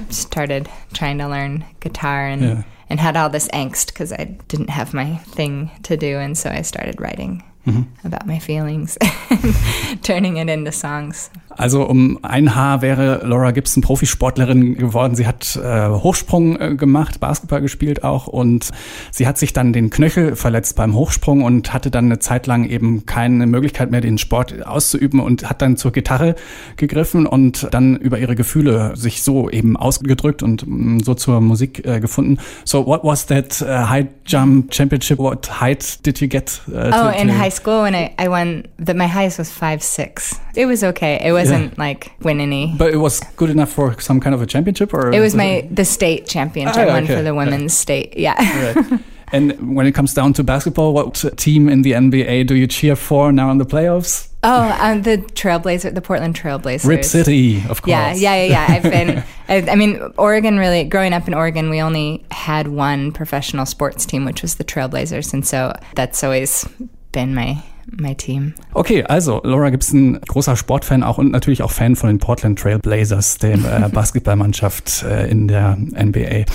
started 0.09 0.69
trying 0.93 1.19
to 1.19 1.27
learn 1.27 1.63
guitar 1.79 2.27
and 2.27 2.41
yeah. 2.41 2.63
and 2.89 2.99
had 2.99 3.15
all 3.15 3.29
this 3.29 3.47
angst 3.49 3.87
because 3.87 4.11
I 4.11 4.35
didn't 4.47 4.71
have 4.71 4.93
my 4.93 5.15
thing 5.17 5.71
to 5.83 5.95
do 5.95 6.17
and 6.17 6.37
so 6.37 6.49
I 6.49 6.63
started 6.63 6.99
writing 6.99 7.43
mm-hmm. 7.65 8.07
about 8.07 8.25
my 8.25 8.39
feelings 8.39 8.97
and 9.29 10.03
turning 10.03 10.37
it 10.37 10.49
into 10.49 10.71
songs. 10.71 11.29
Also 11.57 11.83
um 11.83 12.19
ein 12.21 12.55
Haar 12.55 12.81
wäre 12.81 13.21
Laura 13.25 13.51
Gibson 13.51 13.81
Profisportlerin 13.81 14.75
geworden. 14.75 15.15
Sie 15.15 15.27
hat 15.27 15.55
äh, 15.55 15.89
Hochsprung 15.89 16.59
äh, 16.59 16.75
gemacht, 16.75 17.19
Basketball 17.19 17.61
gespielt 17.61 18.03
auch 18.03 18.27
und 18.27 18.71
sie 19.11 19.27
hat 19.27 19.37
sich 19.37 19.53
dann 19.53 19.73
den 19.73 19.89
Knöchel 19.89 20.35
verletzt 20.35 20.75
beim 20.75 20.95
Hochsprung 20.95 21.43
und 21.43 21.73
hatte 21.73 21.91
dann 21.91 22.05
eine 22.05 22.19
Zeit 22.19 22.47
lang 22.47 22.65
eben 22.65 23.05
keine 23.05 23.45
Möglichkeit 23.45 23.91
mehr, 23.91 24.01
den 24.01 24.17
Sport 24.17 24.65
auszuüben 24.65 25.19
und 25.19 25.49
hat 25.49 25.61
dann 25.61 25.77
zur 25.77 25.91
Gitarre 25.91 26.35
gegriffen 26.77 27.25
und 27.25 27.67
dann 27.71 27.95
über 27.97 28.19
ihre 28.19 28.35
Gefühle 28.35 28.95
sich 28.95 29.23
so 29.23 29.49
eben 29.49 29.77
ausgedrückt 29.77 30.43
und 30.43 30.67
mh, 30.67 30.75
mm, 30.75 30.99
so 31.01 31.13
zur 31.13 31.41
Musik 31.41 31.85
äh, 31.85 31.99
gefunden. 31.99 32.37
So 32.65 32.85
what 32.85 33.03
was 33.03 33.25
that 33.27 33.61
uh, 33.61 33.89
high 33.89 34.07
jump 34.25 34.73
championship? 34.73 35.19
What 35.19 35.61
height 35.61 36.05
did 36.05 36.19
you 36.19 36.27
get? 36.27 36.61
Uh, 36.67 36.91
oh, 36.93 37.11
to, 37.11 37.21
in 37.21 37.27
to... 37.27 37.33
high 37.37 37.51
school 37.51 37.83
when 37.83 37.93
I, 37.93 38.13
I 38.19 38.27
won, 38.27 38.63
the, 38.77 38.93
my 38.93 39.07
highest 39.07 39.39
was 39.39 39.51
five 39.51 39.83
six. 39.83 40.39
It 40.55 40.65
was 40.65 40.83
okay. 40.83 41.19
It 41.23 41.31
was 41.31 41.43
wasn't 41.43 41.73
yeah. 41.73 41.83
like 41.83 42.11
win 42.21 42.39
any. 42.39 42.73
But 42.77 42.93
it 42.93 42.97
was 42.97 43.19
good 43.35 43.49
enough 43.49 43.71
for 43.71 43.99
some 43.99 44.19
kind 44.19 44.33
of 44.33 44.41
a 44.41 44.45
championship, 44.45 44.93
or 44.93 45.11
it 45.11 45.19
was 45.19 45.35
my 45.35 45.45
it... 45.45 45.75
the 45.75 45.85
state 45.85 46.27
championship. 46.27 46.77
I 46.77 46.85
won 46.87 47.03
okay. 47.03 47.15
for 47.15 47.21
the 47.21 47.33
women's 47.33 47.73
yeah. 47.73 47.81
state. 47.81 48.17
Yeah. 48.17 48.73
Right. 48.73 48.99
And 49.33 49.75
when 49.75 49.87
it 49.87 49.93
comes 49.93 50.13
down 50.13 50.33
to 50.33 50.43
basketball, 50.43 50.93
what 50.93 51.15
team 51.37 51.67
in 51.67 51.81
the 51.81 51.93
NBA 51.93 52.45
do 52.45 52.53
you 52.53 52.67
cheer 52.67 52.95
for 52.95 53.31
now 53.31 53.49
in 53.49 53.57
the 53.57 53.65
playoffs? 53.65 54.29
Oh, 54.43 54.77
um, 54.79 55.01
the 55.01 55.17
Trailblazer, 55.17 55.95
the 55.95 56.01
Portland 56.01 56.35
Trailblazers. 56.39 56.85
Rip 56.87 57.03
City, 57.03 57.63
of 57.67 57.81
course. 57.81 57.89
Yeah, 57.89 58.13
yeah, 58.13 58.35
yeah, 58.35 58.45
yeah. 58.45 58.67
I've 58.69 58.83
been. 58.83 59.23
I, 59.49 59.71
I, 59.71 59.75
mean, 59.75 59.99
Oregon. 60.19 60.59
Really, 60.59 60.83
growing 60.83 61.13
up 61.13 61.27
in 61.27 61.33
Oregon, 61.33 61.71
we 61.71 61.81
only 61.81 62.23
had 62.29 62.67
one 62.67 63.11
professional 63.11 63.65
sports 63.65 64.05
team, 64.05 64.23
which 64.23 64.43
was 64.43 64.55
the 64.55 64.63
Trailblazers, 64.63 65.33
and 65.33 65.47
so 65.47 65.73
that's 65.95 66.23
always 66.23 66.67
been 67.13 67.33
my 67.33 67.63
my 67.97 68.13
team. 68.13 68.53
Okay, 68.73 69.03
also 69.03 69.41
Laura 69.43 69.69
Gibson, 69.69 70.19
großer 70.27 70.55
Sportfan 70.55 71.03
auch 71.03 71.17
und 71.17 71.31
natürlich 71.31 71.63
auch 71.63 71.71
Fan 71.71 71.95
von 71.95 72.09
den 72.09 72.19
Portland 72.19 72.59
Trail 72.59 72.79
Blazers, 72.79 73.37
dem 73.37 73.65
äh, 73.65 73.87
Basketballmannschaft 73.91 75.03
äh, 75.03 75.29
in 75.29 75.47
der 75.47 75.77
NBA. 75.77 76.45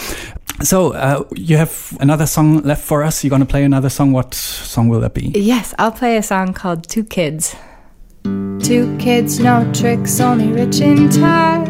So, 0.61 0.93
uh, 0.93 1.25
you 1.35 1.57
have 1.57 1.97
another 2.01 2.27
song 2.27 2.63
left 2.65 2.85
for 2.85 3.03
us. 3.05 3.23
You're 3.23 3.31
going 3.31 3.43
to 3.43 3.47
play 3.47 3.65
another 3.65 3.91
song. 3.91 4.13
What 4.13 4.35
song 4.35 4.89
will 4.89 5.01
that 5.01 5.15
be? 5.15 5.31
Yes, 5.35 5.73
I'll 5.79 5.93
play 5.93 6.17
a 6.17 6.23
song 6.23 6.53
called 6.53 6.89
Two 6.89 7.05
Kids. 7.05 7.55
Two 8.61 8.97
kids, 8.99 9.39
no 9.39 9.71
tricks, 9.73 10.21
only 10.21 10.49
rich 10.53 10.81
in 10.81 11.09
time. 11.11 11.67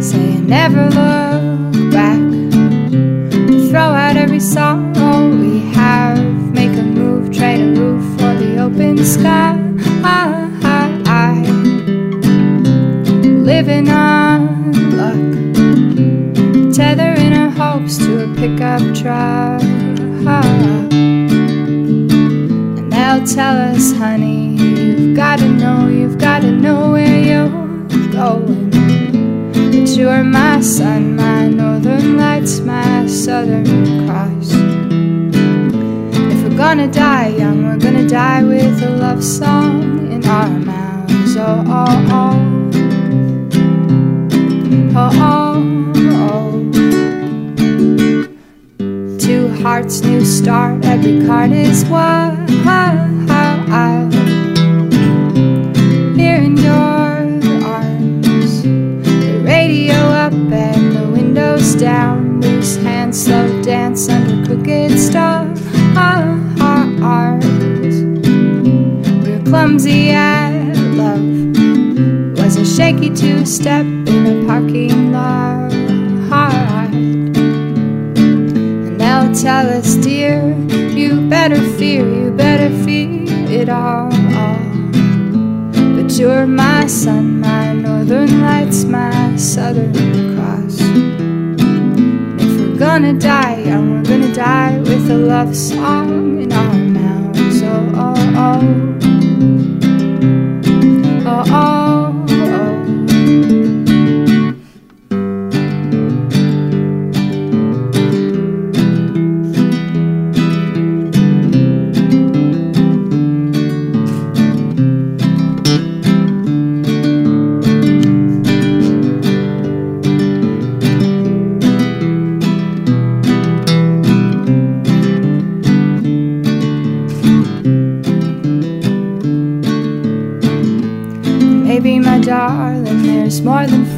Say 0.00 0.38
never 0.38 0.84
look 0.84 1.92
back. 1.92 2.18
Throw 3.70 3.92
out 3.92 4.16
every 4.16 4.40
song 4.40 4.96
sky. 9.06 9.54
Living 13.46 13.88
on 13.88 14.72
luck, 14.96 15.14
tethering 16.74 17.32
our 17.32 17.48
hopes 17.48 17.96
to 17.98 18.24
a 18.24 18.26
pickup 18.34 18.82
truck. 18.94 19.62
And 20.92 22.10
they'll 22.92 23.24
tell 23.24 23.56
us, 23.56 23.92
honey, 23.92 24.56
you've 24.56 25.14
got 25.16 25.38
to 25.38 25.48
know, 25.48 25.86
you've 25.86 26.18
got 26.18 26.42
to 26.42 26.50
know 26.50 26.90
where 26.90 27.18
you're 27.18 27.48
going. 28.10 28.70
But 29.52 29.88
you're 29.96 30.24
my 30.24 30.60
sun, 30.60 31.14
my 31.14 31.46
northern 31.46 32.16
lights, 32.16 32.58
my 32.58 33.06
southern 33.06 34.08
cross 34.08 34.65
gonna 36.68 36.90
die 36.90 37.28
young, 37.28 37.64
we're 37.64 37.78
gonna 37.78 38.08
die 38.08 38.42
with 38.42 38.82
a 38.82 38.90
love 38.90 39.22
song 39.22 40.10
in 40.10 40.26
our 40.26 40.48
mouths. 40.48 41.36
Oh, 41.36 41.62
oh, 41.68 42.06
oh. 42.10 42.34
Oh, 44.98 45.10
oh, 45.30 45.60
oh. 46.24 46.50
Two 49.16 49.48
hearts, 49.62 50.00
new 50.00 50.24
start, 50.24 50.84
every 50.84 51.24
card 51.24 51.52
is 51.52 51.84
wild. 51.84 52.50
Here 56.18 56.40
in 56.46 56.56
your 56.56 56.85
shaky 72.96 73.14
two 73.14 73.44
step 73.44 73.84
in 73.84 74.26
a 74.26 74.46
parking 74.46 75.12
lot. 75.12 75.72
And 78.18 79.00
they'll 79.00 79.34
tell 79.34 79.68
us, 79.68 79.96
dear, 79.96 80.56
you 80.70 81.28
better 81.28 81.60
fear, 81.76 82.06
you 82.06 82.30
better 82.30 82.70
fear 82.84 83.24
it 83.50 83.68
all. 83.68 84.10
But 85.96 86.12
you're 86.18 86.46
my 86.46 86.86
sun, 86.86 87.40
my 87.40 87.72
northern 87.72 88.40
lights, 88.40 88.84
my 88.84 89.36
southern 89.36 89.92
cross. 90.36 90.80
And 90.80 92.40
If 92.40 92.60
we're 92.60 92.78
gonna 92.78 93.14
die 93.14 93.62
young, 93.64 93.90
we're 93.90 94.04
gonna 94.04 94.34
die 94.34 94.78
with 94.78 95.10
a 95.10 95.16
love 95.16 95.54
song 95.56 96.40
in 96.40 96.52
our 96.52 96.85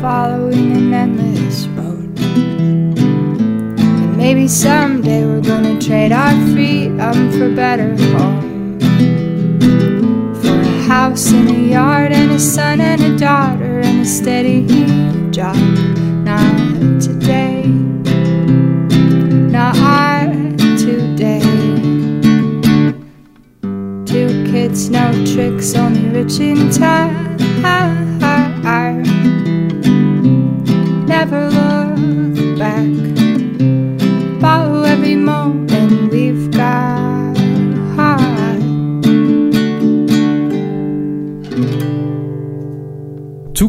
following 0.08 0.72
an 0.72 0.94
endless 0.94 1.66
road. 1.76 2.18
And 2.98 4.16
maybe 4.16 4.48
someday 4.48 5.26
we're 5.26 5.42
gonna 5.42 5.78
trade 5.78 6.12
our 6.12 6.32
freedom 6.50 7.30
for 7.32 7.54
better 7.54 7.94
home. 8.14 8.80
For 10.40 10.60
a 10.60 10.82
house 10.88 11.30
and 11.30 11.50
a 11.50 11.60
yard 11.74 12.12
and 12.12 12.30
a 12.30 12.38
son 12.38 12.80
and 12.80 13.02
a 13.02 13.18
daughter 13.18 13.80
and 13.80 14.00
a 14.00 14.06
steady 14.06 14.64
job. 15.30 15.56
Not 16.24 17.02
today, 17.02 17.66
not 19.56 19.74
today. 20.86 21.42
Two 24.06 24.30
kids, 24.50 24.88
no 24.88 25.12
tricks, 25.26 25.74
only 25.74 26.08
rich 26.08 26.40
in 26.40 26.70
time. 26.70 27.28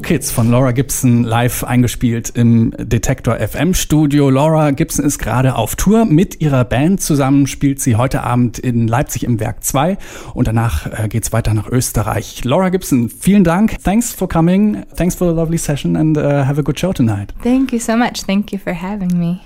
Kids 0.09 0.31
von 0.31 0.49
Laura 0.49 0.71
Gibson 0.71 1.23
live 1.23 1.63
eingespielt 1.63 2.31
im 2.31 2.73
Detektor 2.79 3.35
FM 3.35 3.75
Studio. 3.75 4.31
Laura 4.31 4.71
Gibson 4.71 5.05
ist 5.05 5.19
gerade 5.19 5.53
auf 5.53 5.75
Tour 5.75 6.05
mit 6.05 6.41
ihrer 6.41 6.65
Band. 6.65 6.99
Zusammen 6.99 7.45
spielt 7.45 7.79
sie 7.79 7.95
heute 7.95 8.23
Abend 8.23 8.57
in 8.57 8.87
Leipzig 8.87 9.23
im 9.23 9.39
Werk 9.39 9.63
2 9.63 9.99
und 10.33 10.47
danach 10.47 10.87
äh, 10.87 11.07
geht's 11.09 11.31
weiter 11.31 11.53
nach 11.53 11.67
Österreich. 11.67 12.43
Laura 12.43 12.69
Gibson, 12.69 13.07
vielen 13.07 13.43
Dank. 13.43 13.83
Thanks 13.83 14.11
for 14.11 14.27
coming. 14.27 14.83
Thanks 14.95 15.13
for 15.13 15.29
the 15.29 15.35
lovely 15.35 15.59
session 15.59 15.95
and 15.95 16.17
uh, 16.17 16.43
have 16.43 16.59
a 16.59 16.63
good 16.63 16.79
show 16.79 16.91
tonight. 16.91 17.31
Thank 17.43 17.71
you 17.71 17.77
so 17.77 17.95
much. 17.95 18.23
Thank 18.23 18.51
you 18.51 18.57
for 18.57 18.73
having 18.73 19.15
me. 19.15 19.39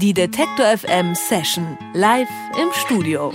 Die 0.00 0.12
Detektor 0.12 0.76
FM 0.76 1.14
Session 1.14 1.78
live 1.94 2.26
im 2.60 2.68
Studio. 2.84 3.30